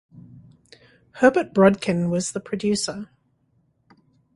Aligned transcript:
Herbert 1.11 1.53
Brodkin 1.53 2.09
was 2.09 2.31
the 2.31 2.39
producer. 2.39 3.11